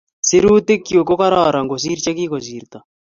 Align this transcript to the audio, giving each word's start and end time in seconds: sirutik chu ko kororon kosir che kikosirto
sirutik 0.27 0.81
chu 0.87 0.99
ko 1.07 1.13
kororon 1.19 1.67
kosir 1.71 1.97
che 2.03 2.11
kikosirto 2.17 2.77